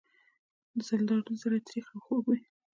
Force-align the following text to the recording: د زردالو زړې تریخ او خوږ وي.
د 0.75 0.77
زردالو 0.87 1.33
زړې 1.41 1.59
تریخ 1.67 1.85
او 1.93 1.99
خوږ 2.05 2.23
وي. 2.29 2.41